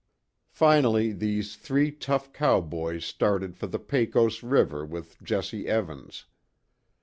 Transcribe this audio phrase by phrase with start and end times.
[0.49, 6.25] Finally these three tough cowboys started for the Pecos river with Jesse Evans.